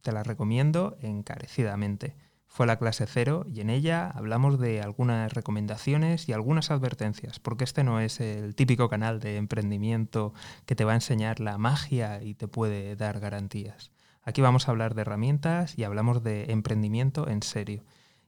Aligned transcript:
te 0.00 0.10
la 0.10 0.22
recomiendo 0.22 0.96
encarecidamente. 1.02 2.16
Fue 2.46 2.66
la 2.66 2.78
clase 2.78 3.04
cero 3.06 3.44
y 3.46 3.60
en 3.60 3.68
ella 3.68 4.08
hablamos 4.08 4.58
de 4.58 4.80
algunas 4.80 5.34
recomendaciones 5.34 6.26
y 6.26 6.32
algunas 6.32 6.70
advertencias, 6.70 7.38
porque 7.38 7.64
este 7.64 7.84
no 7.84 8.00
es 8.00 8.18
el 8.18 8.54
típico 8.54 8.88
canal 8.88 9.20
de 9.20 9.36
emprendimiento 9.36 10.32
que 10.64 10.76
te 10.76 10.86
va 10.86 10.92
a 10.92 10.94
enseñar 10.94 11.38
la 11.38 11.58
magia 11.58 12.22
y 12.22 12.32
te 12.32 12.48
puede 12.48 12.96
dar 12.96 13.20
garantías. 13.20 13.92
Aquí 14.22 14.40
vamos 14.40 14.68
a 14.68 14.70
hablar 14.70 14.94
de 14.94 15.02
herramientas 15.02 15.78
y 15.78 15.84
hablamos 15.84 16.22
de 16.22 16.50
emprendimiento 16.50 17.28
en 17.28 17.42
serio. 17.42 17.84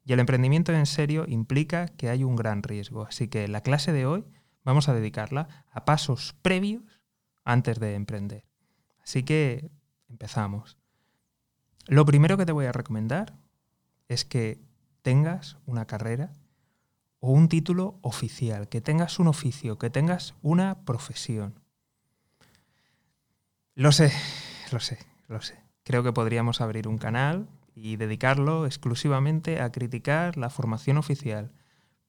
Y 0.06 0.12
el 0.12 0.20
emprendimiento 0.20 0.72
en 0.72 0.86
serio 0.86 1.24
implica 1.26 1.88
que 1.88 2.08
hay 2.08 2.22
un 2.22 2.36
gran 2.36 2.62
riesgo, 2.62 3.06
así 3.06 3.26
que 3.26 3.48
la 3.48 3.60
clase 3.60 3.92
de 3.92 4.06
hoy 4.06 4.24
vamos 4.62 4.88
a 4.88 4.94
dedicarla 4.94 5.64
a 5.72 5.84
pasos 5.84 6.36
previos 6.42 7.02
antes 7.44 7.80
de 7.80 7.94
emprender. 7.94 8.44
Así 9.02 9.24
que 9.24 9.68
empezamos. 10.08 10.78
Lo 11.86 12.06
primero 12.06 12.36
que 12.36 12.46
te 12.46 12.52
voy 12.52 12.66
a 12.66 12.72
recomendar 12.72 13.34
es 14.06 14.24
que 14.24 14.60
tengas 15.02 15.58
una 15.66 15.86
carrera 15.86 16.32
o 17.18 17.32
un 17.32 17.48
título 17.48 17.98
oficial, 18.02 18.68
que 18.68 18.80
tengas 18.80 19.18
un 19.18 19.26
oficio, 19.26 19.76
que 19.76 19.90
tengas 19.90 20.34
una 20.40 20.84
profesión. 20.84 21.58
Lo 23.74 23.90
sé, 23.90 24.12
lo 24.70 24.78
sé, 24.78 24.98
lo 25.26 25.40
sé. 25.42 25.60
Creo 25.82 26.04
que 26.04 26.12
podríamos 26.12 26.60
abrir 26.60 26.86
un 26.86 26.98
canal 26.98 27.48
y 27.76 27.94
dedicarlo 27.94 28.66
exclusivamente 28.66 29.60
a 29.60 29.70
criticar 29.70 30.36
la 30.36 30.50
formación 30.50 30.96
oficial, 30.96 31.52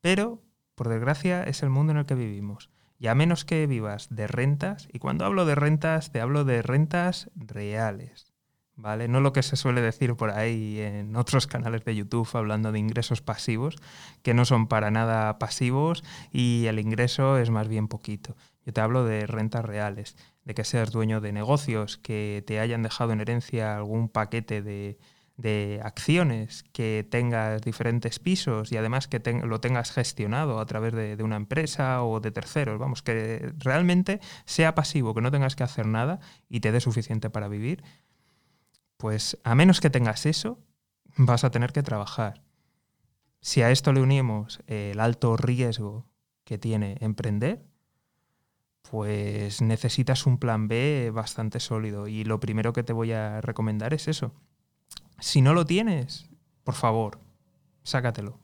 pero 0.02 0.42
por 0.78 0.90
desgracia, 0.90 1.44
es 1.44 1.64
el 1.64 1.72
mundo 1.72 1.92
en 1.92 1.98
el 1.98 2.06
que 2.06 2.14
vivimos. 2.14 2.70
Y 3.00 3.08
a 3.08 3.16
menos 3.16 3.46
que 3.46 3.66
vivas 3.66 4.10
de 4.12 4.28
rentas, 4.28 4.88
y 4.94 5.00
cuando 5.00 5.26
hablo 5.26 5.44
de 5.44 5.56
rentas, 5.56 6.12
te 6.12 6.22
hablo 6.22 6.46
de 6.46 6.62
rentas 6.62 7.32
reales, 7.36 8.32
¿vale? 8.76 9.08
No 9.08 9.20
lo 9.20 9.34
que 9.34 9.42
se 9.42 9.56
suele 9.56 9.82
decir 9.82 10.16
por 10.16 10.30
ahí 10.30 10.80
en 10.80 11.16
otros 11.16 11.48
canales 11.48 11.84
de 11.84 11.96
YouTube 11.96 12.30
hablando 12.34 12.72
de 12.72 12.78
ingresos 12.78 13.24
pasivos, 13.24 13.76
que 14.22 14.36
no 14.36 14.46
son 14.46 14.68
para 14.68 14.92
nada 14.92 15.40
pasivos 15.40 16.04
y 16.32 16.68
el 16.68 16.78
ingreso 16.78 17.40
es 17.40 17.50
más 17.50 17.68
bien 17.68 17.88
poquito. 17.88 18.36
Yo 18.64 18.72
te 18.72 18.82
hablo 18.82 19.04
de 19.04 19.26
rentas 19.26 19.66
reales, 19.66 20.16
de 20.46 20.54
que 20.54 20.64
seas 20.64 20.92
dueño 20.92 21.22
de 21.22 21.34
negocios, 21.34 21.98
que 21.98 22.44
te 22.46 22.60
hayan 22.60 22.84
dejado 22.84 23.14
en 23.14 23.22
herencia 23.22 23.76
algún 23.78 24.10
paquete 24.10 24.62
de, 24.62 25.00
de 25.38 25.80
acciones, 25.84 26.64
que 26.74 27.08
tengas 27.10 27.62
diferentes 27.62 28.18
pisos 28.18 28.72
y 28.72 28.78
además 28.78 29.08
que 29.08 29.20
lo 29.44 29.62
tengas 29.62 29.92
gestionado 29.92 30.60
a 30.60 30.66
través 30.66 30.94
de, 30.94 31.24
una 31.24 31.36
empresa 31.36 32.04
o 32.04 32.20
de 32.20 32.32
terceros, 32.32 32.80
vamos, 32.80 33.04
que 33.04 33.54
realmente 33.60 34.20
sea 34.46 34.74
pasivo, 34.74 35.14
que 35.14 35.22
no 35.22 35.32
tengas 35.32 35.56
que 35.56 35.64
hacer 35.64 35.86
nada 35.86 36.20
y 36.50 36.60
te 36.60 36.72
dé 36.72 36.80
suficiente 36.80 37.30
para 37.30 37.48
vivir, 37.48 37.84
pues 38.98 39.38
a 39.44 39.54
menos 39.54 39.80
que 39.80 39.92
tengas 39.92 40.26
eso, 40.26 40.60
vas 41.18 41.44
a 41.44 41.52
tener 41.52 41.72
que 41.72 41.84
trabajar. 41.84 42.44
Si 43.40 43.62
a 43.62 43.70
esto 43.70 43.94
le 43.94 44.02
unimos 44.02 44.60
el 44.66 45.00
alto 45.00 45.38
riesgo 45.38 46.08
que 46.44 46.58
tiene 46.58 46.98
emprender, 47.00 47.64
pues 48.90 49.62
necesitas 49.62 50.26
un 50.26 50.40
plan 50.40 50.68
B 50.68 51.12
bastante 51.14 51.60
sólido 51.60 52.08
y 52.08 52.24
lo 52.24 52.40
primero 52.40 52.74
que 52.74 52.84
te 52.84 52.94
voy 52.94 53.12
a 53.12 53.42
recomendar 53.42 53.94
es 53.94 54.08
eso, 54.08 54.34
si 55.20 55.42
no 55.42 55.54
lo 55.54 55.66
tienes, 55.66 56.30
por 56.64 56.76
favor, 56.76 57.20
sácatelo. 57.84 58.40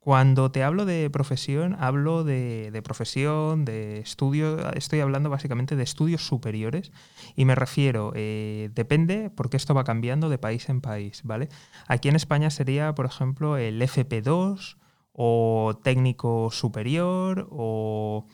Cuando 0.00 0.50
te 0.50 0.64
hablo 0.64 0.86
de 0.86 1.10
profesión, 1.10 1.76
hablo 1.78 2.24
de, 2.24 2.80
profesión, 2.82 3.66
de 3.66 3.98
estudio, 3.98 4.72
estoy 4.72 5.00
hablando 5.00 5.28
básicamente 5.28 5.76
de 5.76 5.82
estudios 5.82 6.26
superiores 6.26 6.90
y 7.36 7.44
me 7.44 7.54
refiero, 7.54 8.12
eh, 8.14 8.70
depende 8.74 9.28
porque 9.28 9.58
esto 9.58 9.74
va 9.74 9.84
cambiando 9.84 10.30
de 10.30 10.38
país 10.38 10.70
en 10.70 10.80
país, 10.80 11.20
¿vale? 11.22 11.50
Aquí 11.86 12.08
en 12.08 12.16
España 12.16 12.48
sería, 12.48 12.94
por 12.94 13.04
ejemplo, 13.04 13.58
el 13.58 13.82
FP2 13.82 14.78
o 15.12 15.78
técnico 15.82 16.50
superior 16.50 17.46
o 17.50 18.24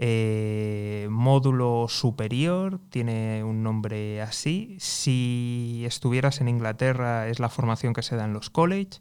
eh, 0.00 1.08
módulo 1.10 1.86
superior, 1.88 2.78
tiene 2.88 3.42
un 3.42 3.64
nombre 3.64 4.22
así. 4.22 4.76
Si 4.78 5.82
estuvieras 5.86 6.40
en 6.40 6.48
Inglaterra 6.48 7.26
es 7.26 7.40
la 7.40 7.48
formación 7.48 7.94
que 7.94 8.02
se 8.02 8.14
da 8.14 8.24
en 8.24 8.32
los 8.32 8.48
college. 8.48 9.00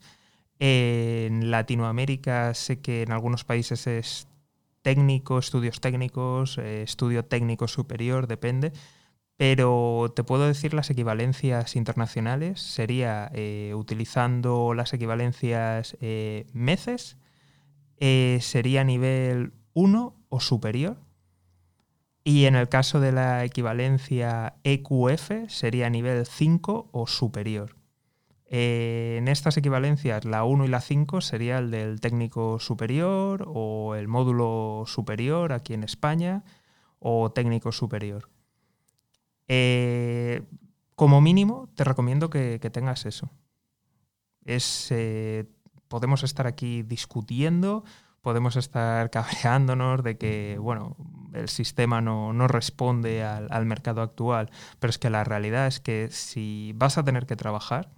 En 0.60 1.52
Latinoamérica 1.52 2.56
sé 2.56 2.82
que 2.82 3.04
en 3.04 3.12
algunos 3.12 3.44
países 3.44 3.86
es 3.86 4.28
técnico, 4.82 5.38
estudios 5.38 5.82
técnicos, 5.82 6.58
eh, 6.58 6.82
estudio 6.82 7.24
técnico 7.26 7.68
superior, 7.68 8.26
depende. 8.26 8.74
Pero 9.36 10.12
te 10.16 10.24
puedo 10.24 10.48
decir 10.48 10.74
las 10.74 10.90
equivalencias 10.90 11.76
internacionales. 11.76 12.60
Sería 12.60 13.30
eh, 13.36 13.74
utilizando 13.76 14.74
las 14.74 14.94
equivalencias 14.94 15.96
MECES, 16.54 17.18
sería 18.40 18.84
nivel 18.84 19.54
1 19.78 20.16
o 20.30 20.40
superior. 20.40 20.98
Y 22.24 22.46
en 22.46 22.56
el 22.56 22.68
caso 22.68 23.00
de 23.00 23.12
la 23.12 23.46
equivalencia 23.46 24.56
EQF 24.64 25.50
sería 25.50 25.90
nivel 25.92 26.26
5 26.26 26.90
o 26.92 27.08
superior. 27.08 27.76
Eh, 28.50 29.18
en 29.20 29.28
estas 29.28 29.56
equivalencias, 29.56 30.26
la 30.26 30.46
1 30.46 30.66
y 30.66 30.68
la 30.68 30.82
5 30.82 31.22
sería 31.22 31.60
el 31.60 31.70
del 31.70 32.02
técnico 32.02 32.60
superior 32.60 33.46
o 33.48 33.94
el 33.94 34.08
módulo 34.08 34.86
superior 34.88 35.54
aquí 35.54 35.76
en 35.76 35.84
España 35.84 36.44
o 37.00 37.32
técnico 37.32 37.72
superior. 37.72 38.30
Eh, 39.48 40.42
como 40.96 41.22
mínimo, 41.22 41.70
te 41.76 41.84
recomiendo 41.84 42.32
que, 42.32 42.58
tengas 42.74 43.06
eso. 43.06 43.30
Es, 44.44 44.88
eh, 44.90 45.46
podemos 45.88 46.24
estar 46.24 46.48
aquí 46.48 46.82
discutiendo 46.82 47.84
podemos 48.28 48.58
estar 48.58 49.10
cabreándonos 49.10 50.04
de 50.04 50.18
que, 50.18 50.58
bueno, 50.60 50.98
el 51.34 51.48
sistema 51.48 52.02
no, 52.02 52.34
responde 52.50 53.24
al, 53.24 53.66
mercado 53.66 54.02
actual, 54.02 54.52
pero 54.82 54.90
es 54.90 54.98
que 54.98 55.10
la 55.10 55.24
realidad 55.24 55.66
es 55.66 55.80
que 55.80 56.10
si 56.12 56.74
vas 56.76 56.98
a 56.98 57.06
tener 57.06 57.26
que 57.26 57.38
trabajar, 57.38 57.90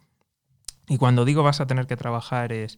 y 0.87 0.97
cuando 0.99 1.25
digo 1.25 1.41
vas 1.41 1.61
a 1.61 1.65
tener 1.65 1.87
que 1.87 1.97
trabajar 1.97 2.53
es 2.53 2.77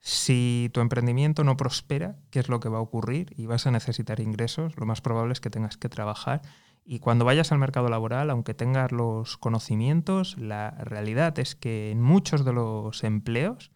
si 0.00 0.68
tu 0.74 0.82
emprendimiento 0.82 1.44
no 1.44 1.56
prospera, 1.56 2.18
¿qué 2.28 2.40
es 2.40 2.50
lo 2.50 2.60
que 2.60 2.68
va 2.68 2.76
a 2.76 2.82
ocurrir? 2.82 3.32
Y 3.38 3.46
vas 3.46 3.66
a 3.66 3.70
necesitar 3.70 4.20
ingresos, 4.20 4.76
lo 4.76 4.84
más 4.84 5.00
probable 5.00 5.32
es 5.32 5.40
que 5.40 5.48
tengas 5.48 5.78
que 5.78 5.88
trabajar. 5.88 6.42
Y 6.84 6.98
cuando 6.98 7.24
vayas 7.24 7.52
al 7.52 7.58
mercado 7.58 7.88
laboral, 7.88 8.28
aunque 8.28 8.52
tengas 8.52 8.92
los 8.92 9.38
conocimientos, 9.38 10.36
la 10.36 10.72
realidad 10.72 11.38
es 11.38 11.54
que 11.54 11.90
en 11.90 12.02
muchos 12.02 12.44
de 12.44 12.52
los 12.52 13.02
empleos 13.02 13.70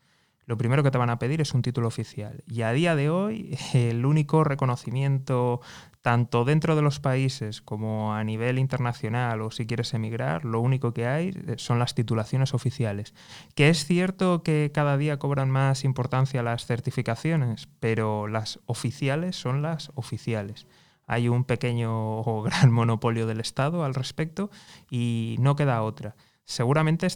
lo 0.47 0.57
primero 0.57 0.85
que 0.85 0.93
te 0.93 0.99
van 0.99 1.11
a 1.11 1.19
pedir 1.19 1.41
es 1.41 1.55
un 1.55 1.63
título 1.63 1.89
oficial. 1.89 2.45
Y 2.47 2.63
a 2.63 2.73
día 2.73 2.95
de 2.95 3.11
hoy, 3.11 3.59
el 3.75 4.07
único 4.07 4.45
reconocimiento, 4.45 5.61
tanto 6.03 6.45
dentro 6.45 6.77
de 6.77 6.83
los 6.83 7.01
países 7.01 7.61
como 7.61 8.15
a 8.15 8.23
nivel 8.23 8.61
internacional 8.61 9.43
o 9.43 9.51
si 9.51 9.67
quieres 9.67 9.93
emigrar, 9.93 10.45
lo 10.45 10.61
único 10.61 10.95
que 10.95 11.09
hay 11.09 11.31
eh, 11.49 11.55
son 11.59 11.81
las 11.81 11.97
titulaciones 11.97 12.55
oficiales. 12.55 13.13
Que 13.57 13.69
es 13.69 13.85
cierto 13.85 14.45
que 14.45 14.71
cada 14.73 14.97
día 14.97 15.19
cobran 15.19 15.51
más 15.51 15.85
importancia 15.85 16.45
las 16.45 16.65
certificaciones, 16.65 17.69
pero 17.81 18.29
las 18.29 18.61
oficiales 18.67 19.35
son 19.35 19.63
las 19.63 19.91
oficiales. 19.97 20.69
Hay 21.09 21.29
un 21.29 21.43
pequeño 21.43 22.21
o 22.21 22.43
gran 22.45 22.73
monopolio 22.73 23.27
del 23.27 23.41
Estado 23.41 23.85
al 23.85 23.95
respecto 23.95 24.51
y 24.89 25.35
no 25.41 25.57
queda 25.57 25.83
otra. 25.83 26.15
Seguramente 26.49 27.09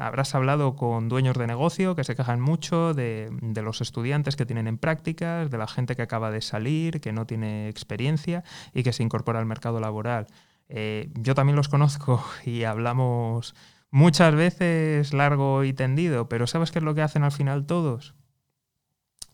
habrás 0.00 0.34
hablado 0.34 0.74
con 0.74 1.08
dueños 1.08 1.38
de 1.38 1.46
negocio 1.46 1.94
que 1.94 2.02
se 2.02 2.16
quejan 2.16 2.40
mucho 2.40 2.94
de, 2.94 3.30
los 3.62 3.80
estudiantes 3.80 4.34
que 4.34 4.44
tienen 4.44 4.66
en 4.66 4.76
prácticas, 4.76 5.52
de 5.52 5.56
la 5.56 5.68
gente 5.68 5.94
que 5.94 6.02
acaba 6.02 6.32
de 6.32 6.40
salir, 6.40 7.00
que 7.00 7.12
no 7.12 7.24
tiene 7.24 7.68
experiencia 7.68 8.42
y 8.74 8.82
que 8.82 8.92
se 8.92 9.04
incorpora 9.04 9.38
al 9.38 9.46
mercado 9.46 9.78
laboral. 9.78 10.26
Eh, 10.68 11.12
yo 11.14 11.36
también 11.36 11.54
los 11.54 11.68
conozco 11.68 12.24
y 12.44 12.64
hablamos 12.64 13.54
muchas 13.92 14.34
veces 14.34 15.12
largo 15.12 15.62
y 15.62 15.72
tendido, 15.72 16.28
pero 16.28 16.48
¿sabes 16.48 16.72
qué 16.72 16.80
es 16.80 16.84
lo 16.84 16.96
que 16.96 17.02
hacen 17.02 17.22
al 17.22 17.32
final 17.32 17.66
todos? 17.66 18.16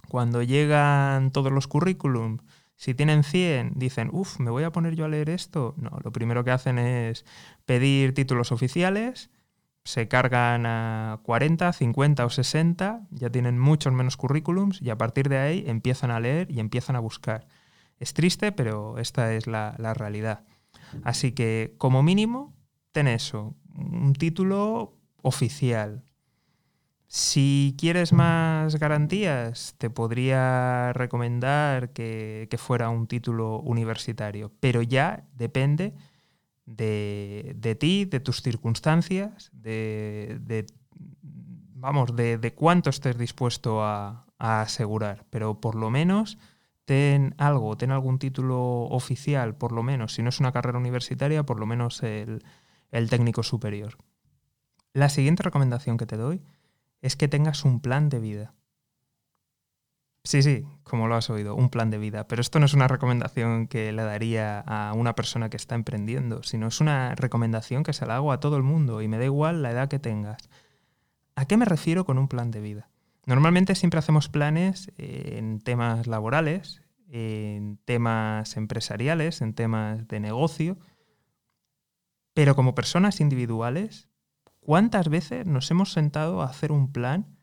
Cuando 0.09 0.43
llegan 0.43 1.31
todos 1.31 1.53
los 1.53 1.69
currículums, 1.69 2.43
si 2.77 2.93
tienen 2.93 3.25
100, 3.25 3.73
dicen, 3.77 4.11
uff, 4.12 4.41
me 4.41 4.50
voy 4.50 4.65
a 4.65 4.73
poner 4.73 4.95
yo 4.95 5.06
a 5.06 5.09
leer 5.09 5.31
esto. 5.31 5.75
No, 5.79 5.99
lo 6.05 6.12
primero 6.12 6.45
que 6.45 6.50
hacen 6.50 6.79
es 6.79 7.25
pedir 7.65 8.12
títulos 8.12 8.53
oficiales 8.53 9.31
se 9.88 10.06
cargan 10.06 10.67
a 10.67 11.19
40, 11.23 11.73
50 11.73 12.26
o 12.26 12.29
60, 12.29 13.06
ya 13.11 13.31
tienen 13.31 13.58
muchos 13.58 13.90
menos 13.90 14.19
currículums 14.19 14.82
y 14.82 14.90
a 14.90 14.99
partir 14.99 15.31
de 15.31 15.38
ahí 15.38 15.64
empiezan 15.67 16.11
a 16.11 16.20
leer 16.20 16.50
y 16.50 16.61
empiezan 16.61 16.94
a 16.94 17.00
buscar. 17.00 17.46
Es 17.99 18.12
triste, 18.12 18.52
pero 18.52 18.99
esta 18.99 19.32
es 19.32 19.46
la, 19.46 19.73
realidad. 19.94 20.44
Así 21.05 21.32
que, 21.32 21.75
como 21.79 22.02
mínimo, 22.02 22.55
ten 22.93 23.08
eso, 23.08 23.56
un 23.75 24.12
título 24.12 24.94
oficial. 25.23 26.05
Si 27.06 27.75
quieres 27.79 28.12
más 28.12 28.76
garantías, 28.76 29.75
te 29.79 29.88
podría 29.88 30.93
recomendar 30.93 31.94
que, 31.94 32.46
que 32.50 32.58
fuera 32.58 32.90
un 32.90 33.06
título 33.06 33.61
universitario, 33.61 34.52
pero 34.61 34.82
ya 34.82 35.25
depende 35.32 35.94
de, 36.69 37.76
ti, 37.79 38.05
de 38.05 38.20
tus 38.20 38.43
circunstancias, 38.43 39.50
de, 39.53 40.67
vamos, 41.75 42.15
de, 42.15 42.55
cuánto 42.55 42.91
estés 42.91 43.17
dispuesto 43.17 43.82
a, 43.82 44.26
asegurar. 44.38 45.25
Pero 45.31 45.61
por 45.61 45.75
lo 45.75 45.91
menos 45.91 46.38
ten 46.85 47.35
algo, 47.38 47.76
ten 47.76 47.91
algún 47.91 48.19
título 48.19 48.85
oficial, 48.85 49.56
por 49.56 49.73
lo 49.73 49.82
menos, 49.82 50.15
si 50.15 50.23
no 50.23 50.29
es 50.29 50.38
una 50.41 50.53
carrera 50.53 50.79
universitaria, 50.79 51.44
por 51.44 51.59
lo 51.59 51.67
menos 51.67 52.03
el, 52.03 52.44
el 52.93 53.11
técnico 53.11 53.43
superior. 53.43 53.97
La 54.93 55.09
siguiente 55.09 55.43
recomendación 55.43 55.97
que 55.97 56.06
te 56.06 56.17
doy 56.17 56.43
es 57.03 57.17
que 57.17 57.29
tengas 57.29 57.64
un 57.64 57.81
plan 57.81 58.09
de 58.09 58.21
vida. 58.21 58.55
Sí, 60.25 60.43
sí, 60.43 60.67
como 60.82 61.09
lo 61.09 61.15
has 61.15 61.31
oído, 61.31 61.55
un 61.55 61.70
plan 61.70 61.91
de 61.91 61.99
vida. 61.99 62.29
Pero 62.29 62.43
esto 62.43 62.59
no 62.59 62.67
es 62.67 62.75
una 62.75 62.88
recomendación 62.88 63.67
que 63.67 63.93
le 63.93 64.03
daría 64.03 64.61
a 64.61 64.93
una 64.93 65.15
persona 65.15 65.49
que 65.49 65.56
está 65.56 65.75
emprendiendo, 65.75 66.43
sino 66.43 66.67
es 66.67 66.81
una 66.81 67.15
recomendación 67.15 67.82
que 67.82 67.93
se 67.93 68.05
la 68.05 68.17
hago 68.17 68.32
a 68.32 68.41
todo 68.41 68.56
el 68.56 68.62
mundo 68.62 69.00
y 69.00 69.09
me 69.09 69.19
da 69.19 69.25
igual 69.25 69.62
la 69.62 69.70
edad 69.70 69.88
que 69.88 69.99
tengas. 69.99 70.50
¿A 71.35 71.47
qué 71.47 71.56
me 71.56 71.65
refiero 71.65 72.05
con 72.05 72.19
un 72.19 72.29
plan 72.29 72.50
de 72.50 72.61
vida? 72.61 72.91
Normalmente 73.25 73.75
siempre 73.75 73.99
hacemos 73.99 74.29
planes 74.29 74.91
en 74.97 75.61
temas 75.61 76.06
laborales, 76.06 76.82
en 77.11 77.79
temas 77.85 78.56
empresariales, 78.56 79.41
en 79.41 79.55
temas 79.55 80.09
de 80.09 80.21
negocio, 80.21 80.79
pero 82.35 82.55
como 82.55 82.75
personas 82.75 83.21
individuales, 83.21 84.09
¿cuántas 84.61 85.09
veces 85.09 85.47
nos 85.47 85.71
hemos 85.71 85.93
sentado 85.93 86.43
a 86.43 86.47
hacer 86.47 86.71
un 86.73 86.93
plan 86.93 87.38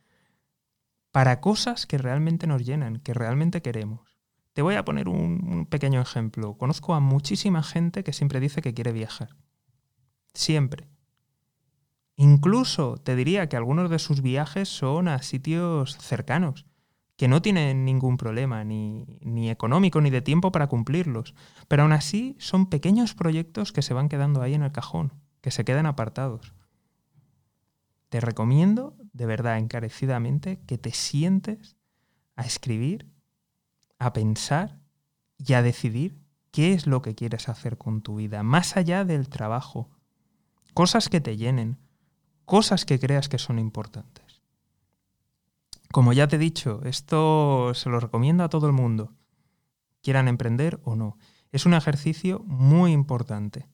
para 1.15 1.39
cosas 1.39 1.85
que 1.85 1.97
realmente 1.97 2.45
nos 2.45 2.65
llenan, 2.65 3.00
que 3.00 3.13
realmente 3.13 3.62
queremos. 3.62 4.19
Te 4.51 4.62
voy 4.62 4.75
a 4.75 4.83
poner 4.83 5.07
un, 5.07 5.65
pequeño 5.65 6.01
ejemplo. 6.01 6.57
Conozco 6.57 6.94
a 6.94 7.00
muchísima 7.00 7.63
gente 7.63 8.03
que 8.03 8.12
siempre 8.12 8.41
dice 8.41 8.62
que 8.62 8.73
quiere 8.73 8.91
viajar. 8.91 9.29
Siempre. 10.33 10.89
Incluso 12.17 12.97
te 12.97 13.15
diría 13.15 13.47
que 13.47 13.56
algunos 13.56 13.89
de 13.89 13.97
sus 13.97 14.21
viajes 14.21 14.67
son 14.67 15.07
a 15.07 15.21
sitios 15.21 15.97
cercanos, 16.00 16.65
que 17.15 17.29
no 17.29 17.41
tienen 17.41 17.85
ningún 17.85 18.18
problema, 18.18 18.65
ni, 18.65 19.06
ni, 19.21 19.50
económico 19.50 20.01
ni 20.01 20.09
de 20.09 20.21
tiempo 20.21 20.51
para 20.51 20.68
cumplirlos. 20.68 21.33
Pero 21.69 21.83
aún 21.83 21.94
así 21.94 22.35
son 22.39 22.65
pequeños 22.65 23.13
proyectos 23.13 23.71
que 23.71 23.83
se 23.83 23.94
van 23.94 24.09
quedando 24.09 24.41
ahí 24.41 24.53
en 24.53 24.63
el 24.63 24.73
cajón, 24.73 25.13
que 25.39 25.51
se 25.51 25.63
quedan 25.63 25.85
apartados. 25.85 26.53
Te 28.09 28.19
recomiendo 28.19 28.97
de 29.15 29.25
verdad 29.25 29.57
encarecidamente 29.57 30.59
que 30.67 30.77
te 30.77 30.91
sientes 30.91 31.77
a 32.35 32.44
escribir, 32.44 33.09
a 33.97 34.12
pensar 34.12 34.81
y 35.38 35.53
a 35.53 35.62
decidir 35.62 36.19
qué 36.51 36.73
es 36.73 36.85
lo 36.85 37.01
que 37.01 37.15
quieres 37.15 37.47
hacer 37.47 37.77
con 37.77 38.01
tu 38.01 38.17
vida, 38.17 38.44
más 38.44 38.75
allá 38.75 39.06
del 39.06 39.29
trabajo. 39.29 39.89
Cosas 40.73 41.07
que 41.07 41.21
te 41.21 41.38
llenen, 41.38 41.77
cosas 42.44 42.83
que 42.85 43.00
creas 43.00 43.29
que 43.29 43.38
son 43.38 43.57
importantes. 43.57 44.41
Como 45.94 46.11
ya 46.11 46.27
te 46.27 46.35
he 46.35 46.39
dicho, 46.39 46.81
esto 46.83 47.73
se 47.73 47.89
lo 47.89 48.01
recomiendo 48.01 48.44
a 48.44 48.50
todo 48.50 48.68
el 48.68 48.73
mundo, 48.73 49.13
quieran 50.01 50.27
emprender 50.27 50.81
o 50.83 50.97
no. 50.97 51.18
Es 51.53 51.65
un 51.65 51.73
ejercicio 51.73 52.39
muy 52.39 52.91
importante. 52.91 53.69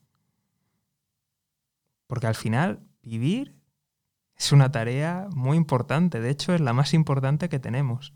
Porque 2.06 2.28
al 2.28 2.36
final, 2.36 2.86
vivir 3.02 3.61
es 4.42 4.50
una 4.50 4.72
tarea 4.72 5.28
muy 5.36 5.56
importante, 5.56 6.20
de 6.20 6.28
hecho 6.30 6.52
es 6.52 6.60
la 6.60 6.72
más 6.72 6.94
importante 6.94 7.48
que 7.48 7.60
tenemos. 7.60 8.12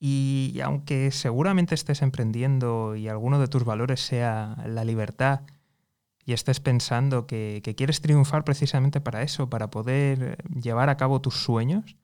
Y 0.00 0.58
aunque 0.64 1.12
seguramente 1.12 1.76
estés 1.76 2.02
emprendiendo 2.02 2.96
y 2.96 3.06
alguno 3.06 3.38
de 3.38 3.46
tus 3.46 3.64
valores 3.64 4.00
sea 4.04 4.56
la 4.66 4.84
libertad 4.84 5.42
y 6.24 6.32
estés 6.32 6.58
pensando 6.58 7.28
que, 7.28 7.62
quieres 7.76 8.00
triunfar 8.00 8.42
precisamente 8.42 9.00
para 9.00 9.22
eso, 9.22 9.48
para 9.50 9.70
poder 9.70 10.42
llevar 10.52 10.88
a 10.88 10.96
cabo 10.96 11.20
tus 11.20 11.36
sueños, 11.36 11.96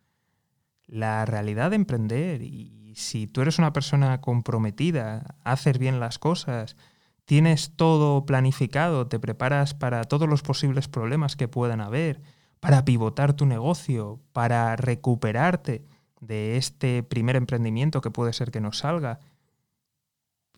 la 0.86 1.24
realidad 1.24 1.70
de 1.70 1.76
emprender 1.76 2.42
y 2.42 2.94
si 2.94 3.26
tú 3.26 3.40
eres 3.40 3.58
una 3.58 3.72
persona 3.72 4.20
comprometida, 4.20 5.34
haces 5.42 5.78
bien 5.78 5.98
las 5.98 6.20
cosas, 6.20 6.76
tienes 7.24 7.72
todo 7.74 8.24
planificado, 8.24 9.08
te 9.08 9.18
preparas 9.18 9.74
para 9.74 10.04
todos 10.04 10.28
los 10.28 10.42
posibles 10.42 10.86
problemas 10.86 11.34
que 11.34 11.48
puedan 11.48 11.80
haber, 11.80 12.22
para 12.60 12.84
pivotar 12.84 13.34
tu 13.34 13.46
negocio, 13.46 14.20
para 14.32 14.76
recuperarte 14.76 15.84
de 16.20 16.56
este 16.56 17.02
primer 17.02 17.36
emprendimiento 17.36 18.00
que 18.00 18.10
puede 18.10 18.32
ser 18.32 18.50
que 18.50 18.60
no 18.60 18.72
salga, 18.72 19.20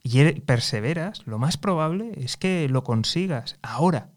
y 0.03 0.41
perseveras, 0.41 1.27
lo 1.27 1.39
más 1.39 1.57
probable 1.57 2.13
es 2.17 2.37
que 2.37 2.69
lo 2.69 2.85
consigas 2.85 3.59
ahora. 3.63 4.11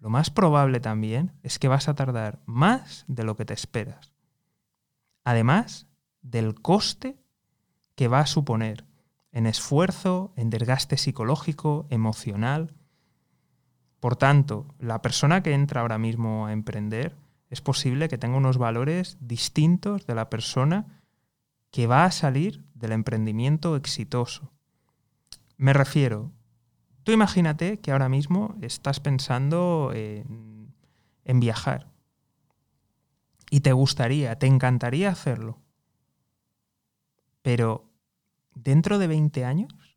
Lo 0.00 0.10
más 0.10 0.30
probable 0.30 0.80
también 0.80 1.32
es 1.42 1.58
que 1.58 1.68
vas 1.68 1.88
a 1.88 1.94
tardar 1.94 2.40
más 2.46 3.04
de 3.06 3.24
lo 3.24 3.36
que 3.36 3.44
te 3.44 3.54
esperas. 3.54 4.12
Además 5.22 5.86
del 6.20 6.60
coste 6.60 7.16
que 7.94 8.08
va 8.08 8.20
a 8.20 8.26
suponer 8.26 8.84
en 9.30 9.46
esfuerzo, 9.46 10.32
en 10.36 10.50
desgaste 10.50 10.96
psicológico, 10.96 11.86
emocional, 11.90 12.74
por 14.04 14.16
tanto, 14.16 14.66
la 14.78 15.00
persona 15.00 15.42
que 15.42 15.54
entra 15.54 15.80
ahora 15.80 15.96
mismo 15.96 16.46
a 16.46 16.52
emprender 16.52 17.16
es 17.48 17.62
posible 17.62 18.06
que 18.06 18.18
tenga 18.18 18.36
unos 18.36 18.58
valores 18.58 19.16
distintos 19.18 20.06
de 20.06 20.14
la 20.14 20.28
persona 20.28 21.00
que 21.70 21.86
va 21.86 22.04
a 22.04 22.10
salir 22.10 22.66
del 22.74 22.92
emprendimiento 22.92 23.76
exitoso. 23.76 24.52
Me 25.56 25.72
refiero, 25.72 26.32
tú 27.02 27.12
imagínate 27.12 27.80
que 27.80 27.92
ahora 27.92 28.10
mismo 28.10 28.56
estás 28.60 29.00
pensando 29.00 29.90
en, 29.94 30.74
en 31.24 31.40
viajar 31.40 31.90
y 33.48 33.60
te 33.60 33.72
gustaría, 33.72 34.38
te 34.38 34.46
encantaría 34.46 35.08
hacerlo, 35.08 35.62
pero 37.40 37.90
dentro 38.54 38.98
de 38.98 39.06
20 39.06 39.46
años 39.46 39.93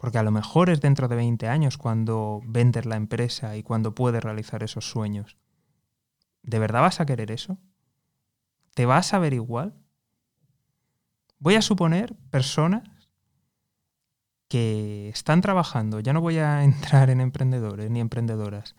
porque 0.00 0.16
a 0.16 0.22
lo 0.22 0.30
mejor 0.30 0.70
es 0.70 0.80
dentro 0.80 1.08
de 1.08 1.16
20 1.16 1.46
años 1.46 1.76
cuando 1.76 2.40
vendes 2.46 2.86
la 2.86 2.96
empresa 2.96 3.58
y 3.58 3.62
cuando 3.62 3.94
puedes 3.94 4.24
realizar 4.24 4.62
esos 4.62 4.88
sueños. 4.88 5.36
¿De 6.42 6.58
verdad 6.58 6.80
vas 6.80 7.00
a 7.00 7.06
querer 7.06 7.30
eso? 7.30 7.58
¿Te 8.72 8.86
vas 8.86 9.12
a 9.12 9.18
ver 9.18 9.34
igual? 9.34 9.74
Voy 11.38 11.54
a 11.56 11.60
suponer 11.60 12.16
personas 12.30 12.88
que 14.48 15.10
están 15.10 15.42
trabajando, 15.42 16.00
ya 16.00 16.14
no 16.14 16.22
voy 16.22 16.38
a 16.38 16.64
entrar 16.64 17.10
en 17.10 17.20
emprendedores 17.20 17.90
ni 17.90 18.00
emprendedoras. 18.00 18.76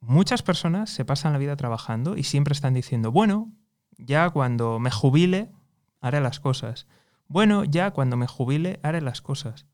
Muchas 0.00 0.42
personas 0.42 0.90
se 0.90 1.04
pasan 1.04 1.32
la 1.32 1.38
vida 1.38 1.54
trabajando 1.54 2.16
y 2.16 2.24
siempre 2.24 2.54
están 2.54 2.74
diciendo, 2.74 3.12
bueno, 3.12 3.52
ya 3.98 4.30
cuando 4.30 4.80
me 4.80 4.90
jubile 4.90 5.52
haré 6.00 6.20
las 6.20 6.40
cosas. 6.40 6.88
Bueno, 7.28 7.62
ya 7.62 7.92
cuando 7.92 8.16
me 8.16 8.26
jubile 8.26 8.80
haré 8.82 9.00
las 9.00 9.22
cosas. 9.22 9.64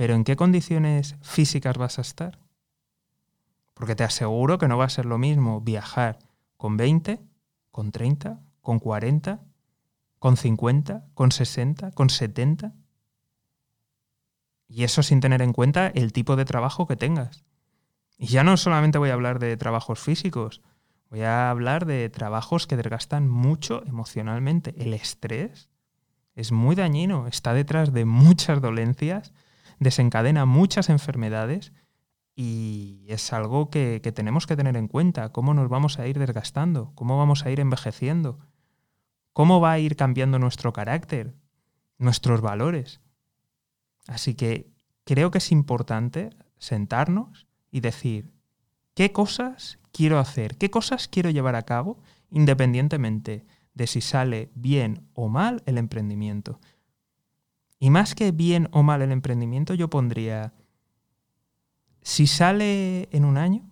Pero 0.00 0.14
¿en 0.14 0.24
qué 0.24 0.34
condiciones 0.34 1.16
físicas 1.20 1.76
vas 1.76 1.98
a 1.98 2.00
estar? 2.00 2.38
Porque 3.74 3.94
te 3.94 4.02
aseguro 4.02 4.56
que 4.56 4.66
no 4.66 4.78
va 4.78 4.86
a 4.86 4.88
ser 4.88 5.04
lo 5.04 5.18
mismo 5.18 5.60
viajar 5.60 6.18
con 6.56 6.78
20, 6.78 7.20
con 7.70 7.92
30, 7.92 8.40
con 8.62 8.78
40, 8.78 9.42
con 10.18 10.38
50, 10.38 11.04
con 11.12 11.32
60, 11.32 11.90
con 11.90 12.08
70. 12.08 12.72
Y 14.68 14.84
eso 14.84 15.02
sin 15.02 15.20
tener 15.20 15.42
en 15.42 15.52
cuenta 15.52 15.88
el 15.88 16.14
tipo 16.14 16.34
de 16.34 16.46
trabajo 16.46 16.86
que 16.86 16.96
tengas. 16.96 17.44
Y 18.16 18.28
ya 18.28 18.42
no 18.42 18.56
solamente 18.56 18.96
voy 18.96 19.10
a 19.10 19.12
hablar 19.12 19.38
de 19.38 19.54
trabajos 19.58 20.00
físicos, 20.00 20.62
voy 21.10 21.20
a 21.24 21.50
hablar 21.50 21.84
de 21.84 22.08
trabajos 22.08 22.66
que 22.66 22.78
desgastan 22.78 23.28
mucho 23.28 23.84
emocionalmente. 23.84 24.74
El 24.78 24.94
estrés 24.94 25.68
es 26.34 26.52
muy 26.52 26.74
dañino, 26.74 27.26
está 27.26 27.52
detrás 27.52 27.92
de 27.92 28.06
muchas 28.06 28.62
dolencias, 28.62 29.34
desencadena 29.80 30.46
muchas 30.46 30.88
enfermedades 30.88 31.72
y 32.36 33.04
es 33.08 33.32
algo 33.32 33.68
que, 33.68 34.00
que, 34.02 34.12
tenemos 34.12 34.46
que 34.46 34.56
tener 34.56 34.76
en 34.76 34.86
cuenta, 34.86 35.32
cómo 35.32 35.52
nos 35.52 35.68
vamos 35.68 35.98
a 35.98 36.06
ir 36.06 36.18
desgastando, 36.18 36.92
cómo 36.94 37.18
vamos 37.18 37.44
a 37.44 37.50
ir 37.50 37.58
envejeciendo, 37.58 38.38
cómo 39.32 39.60
va 39.60 39.72
a 39.72 39.78
ir 39.80 39.96
cambiando 39.96 40.38
nuestro 40.38 40.72
carácter, 40.72 41.34
nuestros 41.98 42.40
valores. 42.40 43.00
Así 44.06 44.34
que 44.34 44.70
creo 45.04 45.32
que 45.32 45.38
es 45.38 45.50
importante 45.50 46.30
sentarnos 46.56 47.48
y 47.72 47.80
decir, 47.80 48.32
¿qué 48.94 49.10
cosas 49.10 49.80
quiero 49.92 50.20
hacer? 50.20 50.56
¿Qué 50.56 50.70
cosas 50.70 51.08
quiero 51.08 51.30
llevar 51.30 51.56
a 51.56 51.62
cabo 51.62 51.98
independientemente 52.30 53.44
de 53.74 53.86
si 53.86 54.00
sale 54.00 54.50
bien 54.54 55.08
o 55.14 55.28
mal 55.28 55.62
el 55.66 55.78
emprendimiento. 55.78 56.60
Y 57.80 57.90
más 57.90 58.14
que 58.14 58.30
bien 58.30 58.68
o 58.70 58.84
mal 58.84 59.02
el 59.02 59.10
emprendimiento, 59.10 59.74
yo 59.74 59.90
pondría, 59.90 60.52
si 62.02 62.28
sale 62.28 63.08
en 63.10 63.24
un 63.24 63.36
año, 63.36 63.68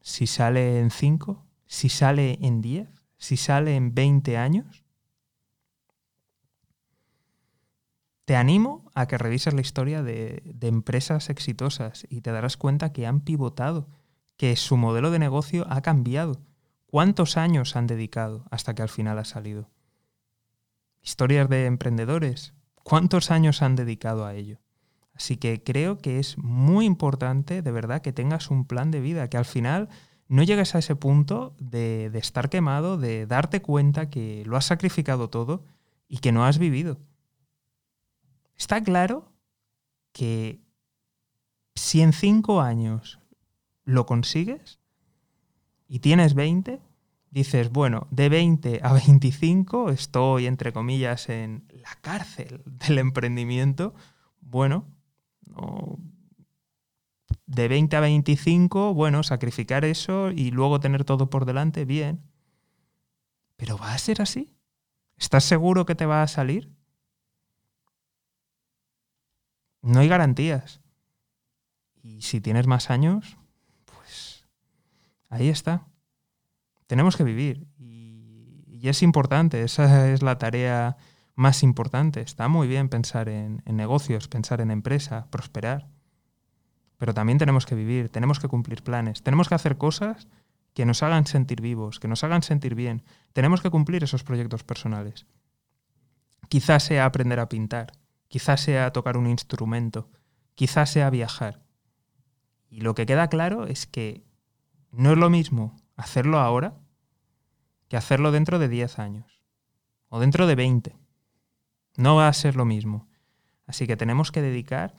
si 0.00 0.26
sale 0.26 0.80
en 0.80 0.90
cinco, 0.90 1.46
si 1.66 1.88
sale 1.88 2.38
en 2.40 2.60
diez, 2.60 2.88
si 3.16 3.36
sale 3.36 3.76
en 3.76 3.94
veinte 3.94 4.36
años, 4.36 4.84
te 8.24 8.34
animo 8.34 8.90
a 8.94 9.06
que 9.06 9.18
revises 9.18 9.54
la 9.54 9.60
historia 9.60 10.02
de, 10.02 10.42
de, 10.44 10.66
empresas 10.66 11.30
exitosas 11.30 12.06
y 12.08 12.22
te 12.22 12.32
darás 12.32 12.56
cuenta 12.56 12.92
que 12.92 13.06
han 13.06 13.20
pivotado, 13.20 13.88
que 14.36 14.56
su 14.56 14.76
modelo 14.76 15.12
de 15.12 15.20
negocio 15.20 15.66
ha 15.68 15.82
cambiado 15.82 16.40
¿Cuántos 16.92 17.38
años 17.38 17.74
han 17.74 17.86
dedicado 17.86 18.44
hasta 18.50 18.74
que 18.74 18.82
al 18.82 18.90
final 18.90 19.18
ha 19.18 19.24
salido? 19.24 19.70
Historias 21.00 21.48
de 21.48 21.64
emprendedores. 21.64 22.52
¿Cuántos 22.82 23.30
años 23.30 23.62
han 23.62 23.76
dedicado 23.76 24.24
a 24.24 24.34
ello? 24.34 24.58
Así 25.14 25.36
que 25.36 25.62
creo 25.62 25.98
que 25.98 26.18
es 26.18 26.38
muy 26.38 26.86
importante 26.86 27.62
de 27.62 27.70
verdad 27.70 28.02
que 28.02 28.12
tengas 28.12 28.50
un 28.50 28.64
plan 28.64 28.90
de 28.90 29.00
vida, 29.00 29.28
que 29.28 29.36
al 29.36 29.44
final 29.44 29.88
no 30.28 30.42
llegues 30.42 30.74
a 30.74 30.78
ese 30.78 30.96
punto 30.96 31.54
de, 31.58 32.10
de 32.10 32.18
estar 32.18 32.48
quemado, 32.48 32.96
de 32.96 33.26
darte 33.26 33.60
cuenta 33.60 34.08
que 34.08 34.42
lo 34.46 34.56
has 34.56 34.64
sacrificado 34.64 35.28
todo 35.28 35.64
y 36.08 36.18
que 36.18 36.32
no 36.32 36.44
has 36.44 36.58
vivido. 36.58 36.98
Está 38.56 38.82
claro 38.82 39.32
que 40.12 40.60
si 41.74 42.00
en 42.00 42.12
cinco 42.12 42.60
años 42.60 43.18
lo 43.84 44.06
consigues, 44.06 44.78
y 45.92 45.98
tienes 45.98 46.32
20, 46.32 46.80
dices, 47.32 47.70
bueno, 47.70 48.06
de 48.10 48.28
20 48.28 48.80
a 48.82 48.92
25 48.92 49.90
estoy, 49.90 50.46
entre 50.46 50.72
comillas, 50.72 51.28
en 51.28 51.66
la 51.72 51.96
cárcel 52.00 52.62
del 52.66 52.98
emprendimiento. 52.98 53.94
Bueno, 54.40 54.86
de 57.46 57.68
20 57.68 57.96
a 57.96 58.00
25, 58.00 58.94
bueno, 58.94 59.24
sacrificar 59.24 59.84
eso 59.84 60.30
y 60.30 60.52
luego 60.52 60.78
tener 60.78 61.04
todo 61.04 61.28
por 61.28 61.44
delante, 61.44 61.84
bien. 61.84 62.22
Pero 63.56 63.76
¿va 63.76 63.94
a 63.94 63.98
ser 63.98 64.22
así? 64.22 64.54
¿Estás 65.16 65.44
seguro 65.44 65.86
que 65.86 65.96
te 65.96 66.06
va 66.06 66.22
a 66.22 66.28
salir? 66.28 66.70
No 69.80 69.98
hay 69.98 70.08
garantías. 70.08 70.80
Y 72.04 72.22
si 72.22 72.40
tienes 72.40 72.66
más 72.66 72.90
años, 72.90 73.36
Ahí 75.32 75.48
está. 75.48 75.86
Tenemos 76.92 77.16
que 77.16 77.24
vivir 77.24 77.66
y, 77.78 78.86
es 78.86 79.02
importante, 79.02 79.62
esa 79.62 80.10
es 80.10 80.20
la 80.20 80.36
tarea 80.36 80.98
más 81.34 81.62
importante. 81.62 82.20
Está 82.20 82.48
muy 82.48 82.68
bien 82.68 82.90
pensar 82.90 83.30
en, 83.30 83.62
en 83.64 83.76
negocios, 83.76 84.28
pensar 84.28 84.60
en 84.60 84.70
empresa, 84.70 85.26
prosperar, 85.30 85.88
pero 86.98 87.14
también 87.14 87.38
tenemos 87.38 87.64
que 87.64 87.76
vivir, 87.76 88.10
tenemos 88.10 88.40
que 88.40 88.48
cumplir 88.48 88.82
planes, 88.82 89.22
tenemos 89.22 89.48
que 89.48 89.54
hacer 89.54 89.78
cosas 89.78 90.28
que 90.74 90.84
nos 90.84 91.02
hagan 91.02 91.26
sentir 91.26 91.62
vivos, 91.62 91.98
que 91.98 92.08
nos 92.08 92.24
hagan 92.24 92.42
sentir 92.42 92.74
bien. 92.74 93.02
Tenemos 93.32 93.62
que 93.62 93.70
cumplir 93.70 94.04
esos 94.04 94.22
proyectos 94.22 94.62
personales. 94.62 95.24
Quizás 96.50 96.82
sea 96.82 97.06
aprender 97.06 97.40
a 97.40 97.48
pintar, 97.48 97.92
quizás 98.28 98.60
sea 98.60 98.92
tocar 98.92 99.16
un 99.16 99.28
instrumento, 99.28 100.10
quizás 100.54 100.90
sea 100.90 101.08
viajar. 101.08 101.62
Y 102.68 102.82
lo 102.82 102.94
que 102.94 103.06
queda 103.06 103.28
claro 103.28 103.66
es 103.66 103.86
que 103.86 104.26
no 104.90 105.12
es 105.12 105.16
lo 105.16 105.30
mismo 105.30 105.74
hacerlo 105.96 106.38
ahora 106.38 106.81
que 107.92 107.98
hacerlo 107.98 108.32
dentro 108.32 108.58
de 108.58 108.70
10 108.70 108.98
años 109.00 109.42
o 110.08 110.18
dentro 110.18 110.46
de 110.46 110.54
20. 110.54 110.96
No 111.98 112.16
va 112.16 112.26
a 112.26 112.32
ser 112.32 112.56
lo 112.56 112.64
mismo. 112.64 113.06
Así 113.66 113.86
que 113.86 113.98
tenemos 113.98 114.32
que 114.32 114.40
dedicar 114.40 114.94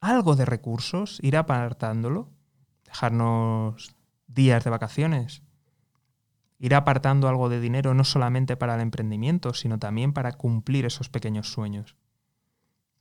algo 0.00 0.34
de 0.34 0.46
recursos, 0.46 1.18
ir 1.20 1.36
apartándolo, 1.36 2.30
dejarnos 2.86 3.94
días 4.26 4.64
de 4.64 4.70
vacaciones, 4.70 5.42
ir 6.58 6.74
apartando 6.74 7.28
algo 7.28 7.50
de 7.50 7.60
dinero 7.60 7.92
no 7.92 8.04
solamente 8.04 8.56
para 8.56 8.76
el 8.76 8.80
emprendimiento, 8.80 9.52
sino 9.52 9.78
también 9.78 10.14
para 10.14 10.32
cumplir 10.32 10.86
esos 10.86 11.10
pequeños 11.10 11.52
sueños. 11.52 11.96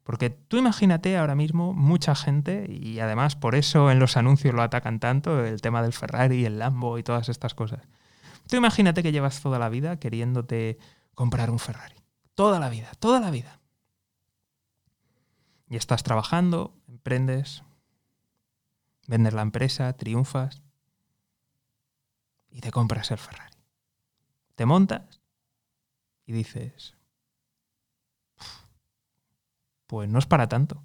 Porque 0.04 0.30
tú 0.30 0.58
imagínate 0.58 1.18
ahora 1.18 1.36
mismo 1.36 1.72
mucha 1.72 2.15
gente, 2.15 2.65
y 2.70 3.00
además 3.00 3.38
por 3.38 3.56
eso 3.56 3.92
en 3.92 4.00
los 4.00 4.18
anuncios 4.18 4.54
lo 4.54 4.62
atacan 4.62 5.00
tanto, 5.00 5.46
el 5.46 5.62
tema 5.62 5.82
del 5.82 5.94
Ferrari, 5.94 6.44
el 6.44 6.60
Lambo 6.60 6.98
y 6.98 7.04
todas 7.04 7.30
estas 7.30 7.56
cosas. 7.56 7.88
Tú 8.48 8.56
imagínate 8.56 9.02
que 9.02 9.12
llevas 9.12 9.42
toda 9.42 9.60
la 9.60 9.70
vida 9.70 10.00
queriéndote 10.00 10.78
comprar 11.14 11.50
un 11.50 11.60
Ferrari. 11.60 11.96
Toda 12.36 12.60
la 12.60 12.70
vida, 12.70 12.92
toda 13.00 13.20
la 13.20 13.32
vida. 13.32 13.60
Y 15.68 15.78
estás 15.78 16.04
trabajando, 16.04 16.78
emprendes, 16.88 17.64
vendes 19.08 19.34
la 19.34 19.42
empresa, 19.42 19.94
triunfas 19.94 20.62
y 22.52 22.62
te 22.62 22.72
compras 22.72 23.12
el 23.12 23.18
Ferrari. 23.18 23.56
Te 24.56 24.66
montas 24.66 25.22
y 26.25 26.34
dices, 26.34 26.96
pues 29.88 30.10
no 30.10 30.20
es 30.20 30.25
para 30.25 30.48
tanto. 30.48 30.84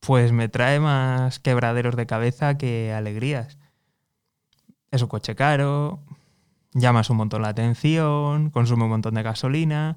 Pues 0.00 0.32
me 0.32 0.48
trae 0.48 0.80
más 0.80 1.38
quebraderos 1.40 1.96
de 1.96 2.06
cabeza 2.06 2.56
que 2.56 2.92
alegrías. 2.92 3.58
Es 4.90 5.02
un 5.02 5.08
coche 5.08 5.34
caro, 5.34 6.02
llamas 6.78 7.10
un 7.10 7.16
montón 7.18 7.42
la 7.42 7.48
atención, 7.48 8.50
consume 8.50 8.84
un 8.84 8.90
montón 8.90 9.14
de 9.14 9.22
gasolina, 9.22 9.96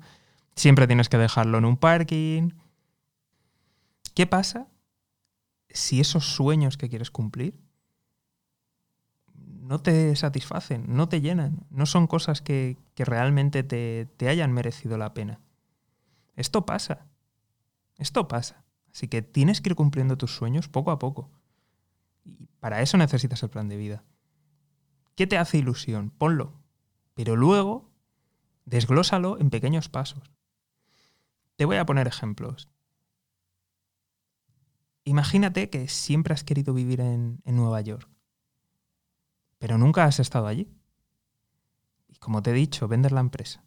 siempre 0.56 0.88
tienes 0.88 1.10
que 1.10 1.18
dejarlo 1.18 1.58
en 1.58 1.66
un 1.66 1.78
parking. 1.78 2.52
¿Qué 4.14 4.28
pasa 4.28 4.68
si 5.70 6.02
esos 6.02 6.26
sueños 6.26 6.78
que 6.78 6.90
quieres 6.90 7.12
cumplir 7.12 7.60
no 9.34 9.80
te 9.80 10.16
satisfacen, 10.16 10.86
no 10.88 11.08
te 11.08 11.22
llenan, 11.22 11.66
no 11.70 11.86
son 11.86 12.08
cosas 12.08 12.42
que, 12.42 12.78
que 12.94 13.06
realmente 13.06 13.64
te, 13.64 14.08
te 14.18 14.28
hayan 14.28 14.52
merecido 14.52 14.98
la 14.98 15.14
pena? 15.14 15.40
Esto 16.36 16.66
pasa. 16.66 17.08
Esto 17.98 18.28
pasa. 18.28 18.64
Así 18.94 19.08
que 19.08 19.22
tienes 19.22 19.62
que 19.62 19.70
ir 19.70 19.76
cumpliendo 19.76 20.18
tus 20.18 20.36
sueños 20.36 20.68
poco 20.68 20.92
a 20.92 21.00
poco. 21.00 21.30
Y 22.26 22.48
para 22.60 22.82
eso 22.82 22.98
necesitas 22.98 23.42
el 23.44 23.50
plan 23.50 23.70
de 23.70 23.78
vida. 23.78 24.04
¿Qué 25.16 25.28
te 25.28 25.38
hace 25.38 25.58
ilusión? 25.58 26.10
Ponlo. 26.10 26.61
Pero 27.24 27.36
luego, 27.36 27.88
desglósalo 28.66 29.40
en 29.40 29.52
pequeños 29.52 29.90
pasos. 29.90 30.32
Te 31.56 31.66
voy 31.66 31.78
a 31.78 31.86
poner 31.86 32.08
ejemplos. 32.08 32.68
Imagínate 35.04 35.70
que 35.70 35.88
siempre 35.88 36.34
has 36.34 36.44
querido 36.44 36.74
vivir 36.74 37.00
en, 37.00 37.40
Nueva 37.46 37.80
York, 37.82 38.10
pero 39.60 39.78
nunca 39.78 40.06
has 40.06 40.20
estado 40.20 40.48
allí. 40.48 40.68
Y 42.08 42.16
como 42.16 42.42
te 42.42 42.50
he 42.50 42.54
dicho, 42.54 42.88
vendes 42.88 43.12
la 43.12 43.20
empresa. 43.20 43.64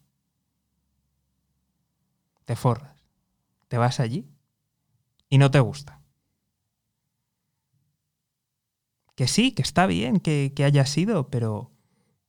Te 2.43 2.57
forras 2.57 3.07
te 3.69 3.77
vas 3.77 4.01
allí 4.01 4.29
y 5.29 5.37
no 5.37 5.49
te 5.49 5.61
gusta. 5.61 6.01
Que 9.15 9.29
sí, 9.29 9.53
que 9.53 9.61
está 9.61 9.85
bien 9.85 10.19
que, 10.19 10.51
que 10.53 10.65
haya 10.65 10.85
sido, 10.85 11.29
pero 11.29 11.74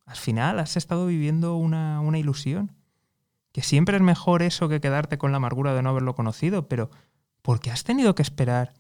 Al 0.07 0.17
final 0.17 0.61
has 0.61 0.77
estado 0.77 1.07
viviendo 1.07 1.57
una, 1.57 2.01
una 2.01 2.19
ilusión. 2.19 2.73
Que 3.53 3.63
siempre 3.63 3.97
es 3.97 4.03
mejor 4.03 4.43
eso 4.43 4.69
que 4.69 4.81
quedarte 4.81 5.19
con 5.19 5.33
la 5.33 5.39
amargura 5.39 5.75
de 5.75 5.83
no 5.83 5.91
haberlo 5.91 6.15
conocido, 6.15 6.69
pero 6.69 6.91
¿por 7.43 7.59
qué 7.61 7.71
has 7.71 7.85
tenido 7.85 8.15
que 8.15 8.23
esperar 8.23 8.75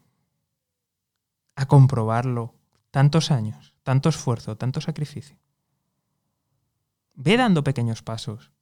a 1.56 1.66
comprobarlo 1.66 2.54
tantos 2.90 3.30
años, 3.30 3.74
tanto 3.82 4.08
esfuerzo, 4.08 4.56
tanto 4.56 4.80
sacrificio? 4.80 5.38
Ve 7.14 7.38
dando 7.38 7.64
pequeños 7.64 8.02
pasos. 8.02 8.52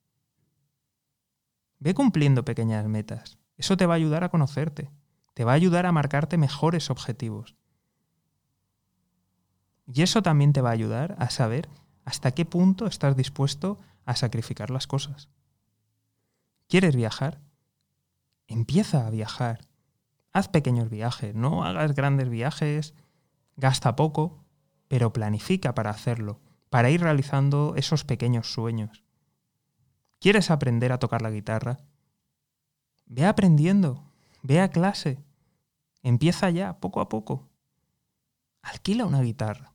Ve 1.80 1.94
cumpliendo 1.94 2.44
pequeñas 2.44 2.87
metas. 2.87 3.37
Eso 3.56 3.76
te 3.76 3.87
va 3.87 3.94
a 3.94 3.97
ayudar 3.97 4.23
a 4.25 4.28
conocerte. 4.28 4.90
Te 5.35 5.44
va 5.44 5.52
a 5.52 5.56
ayudar 5.56 5.85
a 5.85 5.92
marcarte 5.92 6.38
mejores 6.38 6.90
objetivos. 6.90 7.56
Y 9.92 10.02
eso 10.02 10.23
también 10.23 10.52
te 10.52 10.61
va 10.61 10.71
a 10.71 10.75
ayudar 10.75 11.16
a 11.18 11.28
saber 11.28 11.68
hasta 12.04 12.32
qué 12.32 12.44
punto 12.44 12.87
estás 12.87 13.16
dispuesto 13.16 13.78
a 14.04 14.16
sacrificar 14.16 14.70
las 14.70 14.87
cosas. 14.87 15.28
¿Quieres 16.68 16.96
viajar? 16.96 17.40
Empieza 18.46 19.06
a 19.06 19.11
viajar. 19.11 19.66
Haz 20.32 20.49
pequeños 20.49 20.90
viajes, 20.90 21.34
no 21.34 21.64
hagas 21.64 21.94
grandes 21.94 22.28
viajes, 22.28 22.94
gasta 23.56 23.96
poco, 23.96 24.44
pero 24.88 25.12
planifica 25.12 25.75
para 25.75 25.90
hacerlo, 25.90 26.40
para 26.70 26.90
ir 26.90 27.00
realizando 27.00 27.75
esos 27.76 28.04
pequeños 28.04 28.52
sueños. 28.52 29.04
¿Quieres 30.18 30.50
aprender 30.50 30.92
a 30.92 30.99
tocar 30.99 31.23
la 31.23 31.30
guitarra? 31.30 31.80
Ve 33.06 33.26
aprendiendo, 33.26 34.11
ve 34.42 34.61
a 34.61 34.70
clase, 34.70 35.23
empieza 36.02 36.50
ya, 36.50 36.80
poco 36.80 37.00
a 37.00 37.08
poco. 37.08 37.49
Alquila 38.62 39.04
una 39.04 39.20
guitarra. 39.20 39.73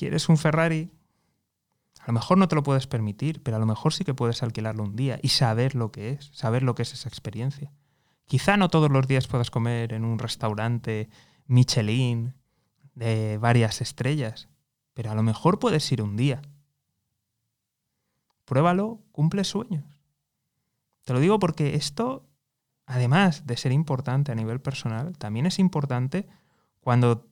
¿Quieres 0.00 0.30
un 0.30 0.38
Ferrari? 0.38 0.90
A 2.00 2.06
lo 2.06 2.14
mejor 2.14 2.38
no 2.38 2.48
te 2.48 2.54
lo 2.54 2.62
puedes 2.62 2.86
permitir, 2.86 3.42
pero 3.42 3.58
a 3.58 3.60
lo 3.60 3.66
mejor 3.66 3.92
sí 3.92 4.02
que 4.02 4.14
puedes 4.14 4.42
alquilarlo 4.42 4.82
un 4.82 4.96
día 4.96 5.20
y 5.22 5.28
saber 5.28 5.74
lo 5.74 5.92
que 5.92 6.12
es, 6.12 6.30
saber 6.32 6.62
lo 6.62 6.74
que 6.74 6.84
es 6.84 6.94
esa 6.94 7.10
experiencia. 7.10 7.70
Quizá 8.24 8.56
no 8.56 8.70
todos 8.70 8.90
los 8.90 9.06
días 9.06 9.26
puedas 9.26 9.50
comer 9.50 9.92
en 9.92 10.06
un 10.06 10.18
restaurante 10.18 11.10
Michelin 11.44 12.32
de 12.94 13.36
varias 13.36 13.82
estrellas, 13.82 14.48
pero 14.94 15.10
a 15.10 15.14
lo 15.14 15.22
mejor 15.22 15.58
puedes 15.58 15.92
ir 15.92 16.00
un 16.00 16.16
día. 16.16 16.40
Pruébalo, 18.46 19.02
cumple 19.12 19.44
sueños. 19.44 19.84
Te 21.04 21.12
lo 21.12 21.20
digo 21.20 21.38
porque 21.38 21.74
esto, 21.74 22.26
además 22.86 23.46
de 23.46 23.58
ser 23.58 23.72
importante 23.72 24.32
a 24.32 24.34
nivel 24.34 24.62
personal, 24.62 25.18
también 25.18 25.44
es 25.44 25.58
importante 25.58 26.26
cuando 26.80 27.29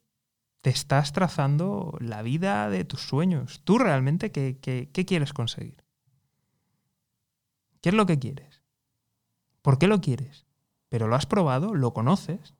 te 0.60 0.70
estás 0.70 1.12
trazando 1.12 1.96
la 2.00 2.22
vida 2.22 2.68
de 2.68 2.84
tus 2.84 3.00
sueños. 3.00 3.60
¿Tú 3.64 3.78
realmente 3.78 4.32
qué, 4.32 4.58
qué, 4.60 5.04
quieres 5.04 5.32
conseguir? 5.32 5.84
¿Qué 7.80 7.90
es 7.90 7.94
lo 7.94 8.06
que 8.06 8.18
quieres? 8.18 8.62
¿Por 9.62 9.78
qué 9.78 9.86
lo 9.86 10.00
quieres? 10.00 10.46
¿Pero 10.88 11.06
lo 11.06 11.14
has 11.14 11.26
probado? 11.26 11.74
¿Lo 11.74 11.92
conoces? 11.92 12.54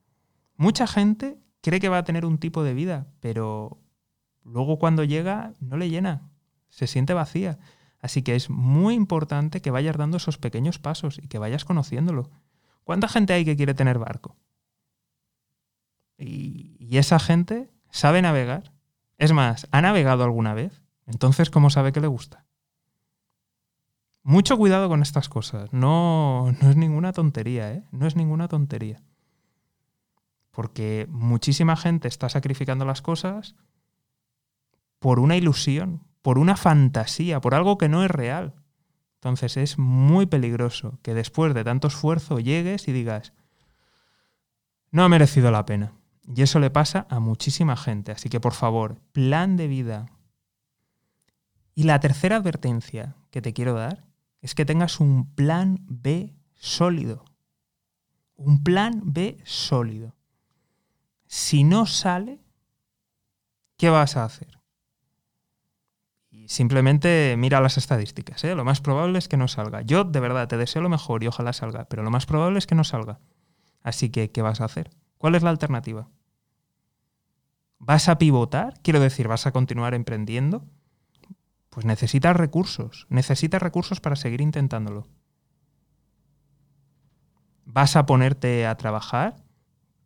Mucha 0.57 0.87
gente 0.87 1.39
cree 1.61 1.81
que 1.81 1.89
va 1.89 1.99
a 1.99 2.05
tener 2.05 2.25
un 2.25 2.39
tipo 2.39 2.63
de 2.63 2.75
vida, 2.75 3.09
pero 3.21 3.79
luego 4.45 4.79
cuando 4.79 5.03
llega 5.05 5.55
no 5.61 5.77
le 5.77 5.91
llena, 5.91 6.31
se 6.69 6.87
siente 6.87 7.15
vacía. 7.15 7.59
Así 8.01 8.23
que 8.23 8.37
es 8.37 8.49
muy 8.49 8.95
importante 8.95 9.61
que 9.61 9.73
vayas 9.73 9.97
dando 9.97 10.19
esos 10.19 10.39
pequeños 10.39 10.79
pasos 10.79 11.19
y 11.19 11.27
que 11.27 11.39
vayas 11.39 11.65
conociéndolo. 11.65 12.31
¿Cuánta 12.85 13.09
gente 13.09 13.33
hay 13.33 13.45
que 13.45 13.57
quiere 13.57 13.75
tener 13.75 13.99
barco? 13.99 14.37
Y, 16.17 16.77
y 16.79 16.99
esa 16.99 17.19
gente 17.19 17.71
¿Sabe 17.91 18.23
navegar? 18.23 18.73
Es 19.19 19.33
más, 19.33 19.67
¿ha 19.71 19.81
navegado 19.81 20.25
alguna 20.25 20.55
vez? 20.55 20.83
Entonces, 21.07 21.51
¿cómo 21.51 21.71
sabe 21.71 21.93
que 21.93 22.01
le 22.01 22.07
gusta? 22.07 22.45
Mucho 24.23 24.59
cuidado 24.59 24.89
con 24.89 25.03
estas 25.03 25.29
cosas. 25.29 25.73
No, 25.73 26.55
no 26.61 26.71
es 26.71 26.77
ninguna 26.77 27.13
tontería, 27.13 27.73
¿eh? 27.73 27.85
No 27.91 28.07
es 28.07 28.15
ninguna 28.15 28.47
tontería. 28.47 29.03
Porque 30.51 31.07
muchísima 31.11 31.77
gente 31.77 32.09
está 32.09 32.29
sacrificando 32.29 32.85
las 32.85 33.01
cosas 33.01 33.55
por 34.99 35.19
una 35.19 35.37
ilusión, 35.37 36.03
por 36.23 36.39
una 36.39 36.57
fantasía, 36.57 37.41
por 37.41 37.55
algo 37.55 37.79
que 37.79 37.89
no 37.89 38.05
es 38.05 38.11
real. 38.11 38.55
Entonces 39.15 39.57
es 39.57 39.79
muy 39.79 40.27
peligroso 40.27 40.99
que 41.03 41.15
después 41.15 41.55
de 41.55 41.65
tanto 41.65 41.89
esfuerzo 41.89 42.39
llegues 42.39 42.87
y 42.87 42.93
digas, 42.93 43.33
no 44.91 45.05
ha 45.05 45.09
merecido 45.09 45.51
la 45.51 45.65
pena. 45.65 45.93
Y 46.35 46.43
eso 46.43 46.59
le 46.59 46.71
pasa 46.71 47.07
a 47.09 47.21
muchísima 47.21 47.77
gente. 47.77 48.13
Así 48.13 48.29
que 48.29 48.41
por 48.41 48.53
favor, 48.53 49.01
plan 49.13 49.57
de 49.57 49.67
vida. 49.67 50.07
Y 51.75 51.85
la 51.85 52.01
tercera 52.01 52.37
advertencia 52.37 53.17
que 53.31 53.41
te 53.41 53.53
quiero 53.53 53.75
dar 53.75 54.05
es 54.41 54.55
que 54.55 54.65
tengas 54.65 55.01
un 55.01 55.33
plan 55.35 55.79
B 55.87 56.35
sólido. 56.55 57.25
Un 58.37 58.63
plan 58.63 59.01
B 59.05 59.39
sólido. 59.45 60.15
Si 61.27 61.65
no 61.65 61.87
sale, 61.87 62.41
¿qué 63.77 63.91
vas 63.91 64.17
a 64.17 64.25
hacer? 64.25 64.61
Y 66.31 66.49
simplemente 66.49 67.37
mira 67.39 67.61
las 67.61 67.79
estadísticas. 67.79 68.45
¿eh? 68.45 68.55
Lo 68.55 68.65
más 68.65 68.81
probable 68.81 69.19
es 69.19 69.29
que 69.29 69.37
no 69.37 69.49
salga. 69.49 69.83
Yo 69.83 70.05
de 70.05 70.21
verdad 70.21 70.47
te 70.47 70.57
deseo 70.57 70.83
lo 70.83 70.89
mejor 70.89 71.25
y 71.25 71.27
ojalá 71.27 71.53
salga, 71.53 71.87
pero 71.87 72.03
lo 72.03 72.11
más 72.11 72.27
probable 72.27 72.59
es 72.59 72.67
que 72.67 72.75
no 72.75 72.85
salga. 72.85 73.19
Así 73.83 74.11
que, 74.11 74.31
¿qué 74.31 74.43
vas 74.43 74.61
a 74.61 74.67
hacer? 74.67 74.91
¿Cuál 75.17 75.35
es 75.35 75.43
la 75.43 75.51
alternativa? 75.51 76.09
¿Vas 77.79 78.09
a 78.09 78.19
pivotar? 78.19 78.75
Quiero 78.83 79.01
decir, 79.01 79.29
¿vas 79.29 79.47
a 79.47 79.53
continuar 79.53 79.95
emprendiendo? 79.95 80.65
Pues 81.71 81.87
necesitas 81.87 82.37
recursos, 82.37 83.07
necesitas 83.09 83.63
recursos 83.63 84.01
para 84.01 84.17
seguir 84.17 84.41
intentándolo. 84.41 85.07
¿Vas 87.65 87.97
a 87.97 88.07
ponerte 88.07 88.67
a 88.67 88.77
trabajar? 88.77 89.37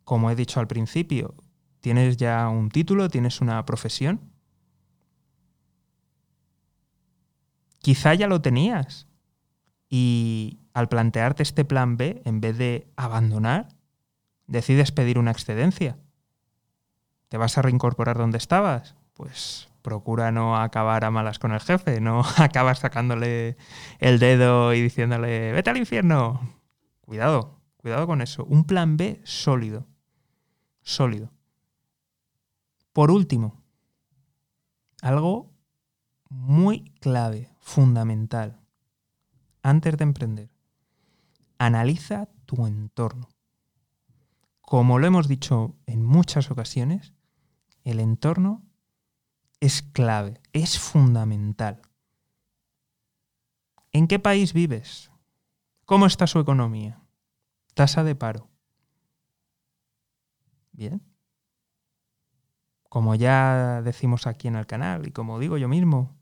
Como 0.03 0.29
he 0.29 0.35
dicho 0.35 0.59
al 0.59 0.67
principio, 0.67 1.33
¿tienes 1.79 2.17
ya 2.17 2.47
un 2.49 2.69
título? 2.69 3.09
¿Tienes 3.09 3.41
una 3.41 3.65
profesión? 3.65 4.19
Quizá 7.79 8.13
ya 8.13 8.27
lo 8.27 8.41
tenías. 8.41 9.07
Y 9.89 10.59
al 10.73 10.89
plantearte 10.89 11.43
este 11.43 11.65
plan 11.65 11.97
B, 11.97 12.21
en 12.25 12.41
vez 12.41 12.57
de 12.57 12.91
abandonar, 12.95 13.69
decides 14.47 14.91
pedir 14.91 15.17
una 15.17 15.31
excedencia. 15.31 15.97
¿Te 17.33 17.39
vas 17.39 17.57
a 17.57 17.63
reincorporar 17.63 18.15
donde 18.15 18.37
estabas? 18.37 18.93
Pues 19.15 19.67
procura 19.81 20.31
no 20.31 20.55
acabar 20.55 21.03
a 21.03 21.09
malas 21.09 21.39
con 21.39 21.51
el 21.51 21.61
jefe, 21.61 21.99
no 21.99 22.21
acabas 22.37 22.77
sacándole 22.77 23.57
el 23.97 24.19
dedo 24.19 24.71
y 24.71 24.83
diciéndole, 24.83 25.51
vete 25.51 25.71
al 25.71 25.77
infierno. 25.77 26.47
Cuidado, 27.01 27.59
cuidado 27.77 28.05
con 28.05 28.21
eso. 28.21 28.45
Un 28.45 28.65
plan 28.65 28.97
B 28.97 29.19
sólido, 29.23 29.87
sólido. 30.83 31.31
Por 32.91 33.09
último, 33.09 33.63
algo 35.01 35.49
muy 36.29 36.91
clave, 36.99 37.49
fundamental, 37.61 38.59
antes 39.63 39.97
de 39.97 40.03
emprender. 40.03 40.49
Analiza 41.57 42.29
tu 42.45 42.67
entorno. 42.67 43.27
Como 44.61 44.99
lo 44.99 45.07
hemos 45.07 45.27
dicho 45.27 45.75
en 45.87 46.05
muchas 46.05 46.51
ocasiones, 46.51 47.15
el 47.83 47.99
entorno 47.99 48.63
es 49.59 49.81
clave, 49.81 50.41
es 50.51 50.79
fundamental. 50.79 51.81
¿En 53.91 54.07
qué 54.07 54.19
país 54.19 54.53
vives? 54.53 55.11
¿Cómo 55.85 56.05
está 56.05 56.27
su 56.27 56.39
economía? 56.39 57.01
Tasa 57.73 58.03
de 58.03 58.15
paro. 58.15 58.49
Bien. 60.71 61.01
Como 62.89 63.15
ya 63.15 63.81
decimos 63.83 64.27
aquí 64.27 64.47
en 64.47 64.55
el 64.55 64.65
canal 64.65 65.07
y 65.07 65.11
como 65.11 65.39
digo 65.39 65.57
yo 65.57 65.67
mismo, 65.67 66.15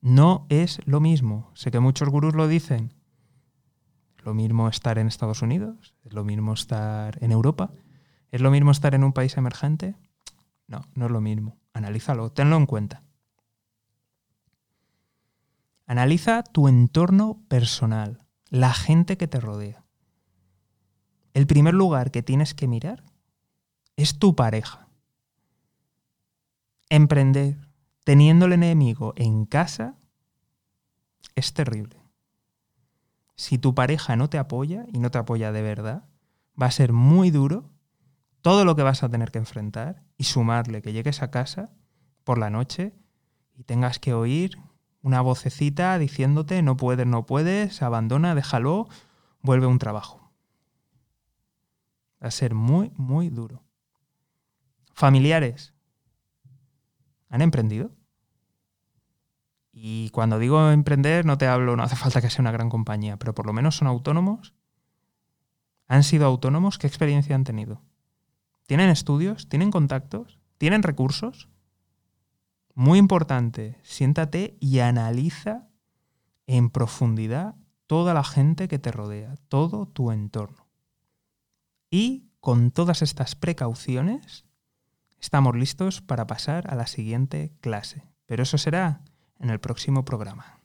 no 0.00 0.46
es 0.48 0.80
lo 0.86 1.00
mismo. 1.00 1.50
Sé 1.54 1.70
que 1.70 1.80
muchos 1.80 2.08
gurús 2.08 2.34
lo 2.34 2.48
dicen. 2.48 2.94
Lo 4.18 4.34
mismo 4.34 4.68
estar 4.68 4.98
en 4.98 5.06
Estados 5.06 5.42
Unidos, 5.42 5.94
es 6.02 6.12
lo 6.12 6.24
mismo 6.24 6.54
estar 6.54 7.22
en 7.22 7.30
Europa, 7.30 7.72
es 8.30 8.40
lo 8.40 8.50
mismo 8.50 8.70
estar 8.70 8.94
en 8.94 9.04
un 9.04 9.12
país 9.12 9.36
emergente, 9.36 9.96
no, 10.66 10.82
no 10.94 11.06
es 11.06 11.10
lo 11.10 11.20
mismo. 11.20 11.58
Analízalo, 11.72 12.30
tenlo 12.30 12.56
en 12.56 12.66
cuenta. 12.66 13.02
Analiza 15.86 16.42
tu 16.42 16.68
entorno 16.68 17.42
personal, 17.48 18.24
la 18.48 18.72
gente 18.72 19.16
que 19.18 19.28
te 19.28 19.40
rodea. 19.40 19.84
El 21.34 21.46
primer 21.46 21.74
lugar 21.74 22.10
que 22.10 22.22
tienes 22.22 22.54
que 22.54 22.68
mirar 22.68 23.04
es 23.96 24.18
tu 24.18 24.34
pareja. 24.34 24.88
Emprender 26.88 27.58
teniendo 28.04 28.46
el 28.46 28.52
enemigo 28.52 29.12
en 29.16 29.44
casa 29.46 29.96
es 31.34 31.52
terrible. 31.52 32.00
Si 33.34 33.58
tu 33.58 33.74
pareja 33.74 34.14
no 34.14 34.30
te 34.30 34.38
apoya 34.38 34.86
y 34.92 35.00
no 35.00 35.10
te 35.10 35.18
apoya 35.18 35.50
de 35.50 35.62
verdad, 35.62 36.04
va 36.60 36.66
a 36.66 36.70
ser 36.70 36.92
muy 36.92 37.30
duro 37.30 37.73
todo 38.44 38.66
lo 38.66 38.76
que 38.76 38.82
vas 38.82 39.02
a 39.02 39.08
tener 39.08 39.30
que 39.30 39.38
enfrentar 39.38 40.02
y 40.18 40.24
sumarle 40.24 40.82
que 40.82 40.92
llegues 40.92 41.22
a 41.22 41.30
casa 41.30 41.70
por 42.24 42.36
la 42.36 42.50
noche 42.50 42.92
y 43.54 43.64
tengas 43.64 43.98
que 43.98 44.12
oír 44.12 44.58
una 45.00 45.22
vocecita 45.22 45.98
diciéndote 45.98 46.60
no 46.60 46.76
puedes, 46.76 47.06
no 47.06 47.24
puedes, 47.24 47.80
abandona, 47.80 48.34
déjalo, 48.34 48.86
vuelve 49.40 49.64
a 49.64 49.70
un 49.70 49.78
trabajo. 49.78 50.30
Va 52.22 52.28
a 52.28 52.30
ser 52.30 52.54
muy, 52.54 52.92
muy 52.96 53.30
duro. 53.30 53.64
Familiares. 54.92 55.72
¿Han 57.30 57.40
emprendido? 57.40 57.92
Y 59.72 60.10
cuando 60.10 60.38
digo 60.38 60.70
emprender, 60.70 61.24
no 61.24 61.38
te 61.38 61.46
hablo, 61.46 61.76
no 61.76 61.82
hace 61.82 61.96
falta 61.96 62.20
que 62.20 62.28
sea 62.28 62.42
una 62.42 62.52
gran 62.52 62.68
compañía, 62.68 63.16
pero 63.16 63.34
por 63.34 63.46
lo 63.46 63.54
menos 63.54 63.76
son 63.76 63.88
autónomos. 63.88 64.52
¿Han 65.88 66.02
sido 66.02 66.26
autónomos? 66.26 66.76
¿Qué 66.76 66.86
experiencia 66.86 67.34
han 67.34 67.44
tenido? 67.44 67.80
¿Tienen 68.66 68.90
estudios? 68.90 69.48
¿Tienen 69.48 69.70
contactos? 69.70 70.38
¿Tienen 70.58 70.82
recursos? 70.82 71.48
Muy 72.74 72.98
importante, 72.98 73.78
siéntate 73.82 74.56
y 74.58 74.80
analiza 74.80 75.68
en 76.46 76.70
profundidad 76.70 77.54
toda 77.86 78.14
la 78.14 78.24
gente 78.24 78.66
que 78.66 78.78
te 78.78 78.90
rodea, 78.90 79.36
todo 79.48 79.86
tu 79.86 80.10
entorno. 80.10 80.66
Y 81.90 82.30
con 82.40 82.70
todas 82.70 83.02
estas 83.02 83.36
precauciones, 83.36 84.44
estamos 85.20 85.54
listos 85.56 86.00
para 86.00 86.26
pasar 86.26 86.70
a 86.70 86.74
la 86.74 86.86
siguiente 86.86 87.52
clase. 87.60 88.02
Pero 88.26 88.42
eso 88.42 88.58
será 88.58 89.02
en 89.38 89.50
el 89.50 89.60
próximo 89.60 90.04
programa. 90.04 90.60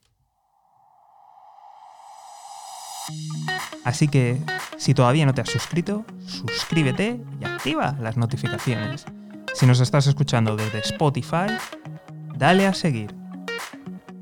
Así 3.83 4.07
que, 4.07 4.39
si 4.77 4.93
todavía 4.93 5.25
no 5.25 5.33
te 5.33 5.41
has 5.41 5.49
suscrito, 5.49 6.05
suscríbete 6.25 7.19
y 7.41 7.45
activa 7.45 7.97
las 7.99 8.15
notificaciones. 8.17 9.05
Si 9.53 9.65
nos 9.65 9.79
estás 9.79 10.05
escuchando 10.07 10.55
desde 10.55 10.79
Spotify, 10.79 11.47
dale 12.35 12.67
a 12.67 12.73
seguir. 12.73 13.15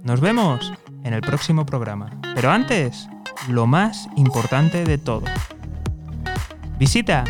Nos 0.03 0.21
vemos 0.21 0.71
en 1.03 1.13
el 1.13 1.21
próximo 1.21 1.65
programa. 1.65 2.09
Pero 2.33 2.51
antes, 2.51 3.07
lo 3.49 3.67
más 3.67 4.07
importante 4.15 4.83
de 4.83 4.97
todo. 4.97 5.25
Visita 6.79 7.23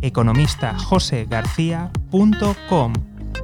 economistajosegarcía.com. 0.00 2.92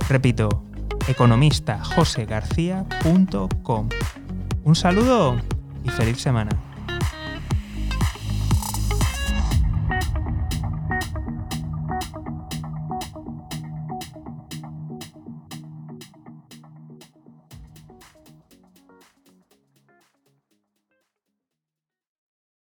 Repito, 0.09 0.65
economistajosegarcía.com. 1.09 3.89
Un 4.65 4.75
saludo 4.75 5.37
y 5.85 5.91
feliz 5.91 6.21
semana. 6.21 6.72